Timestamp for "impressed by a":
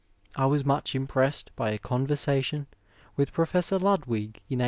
0.95-1.77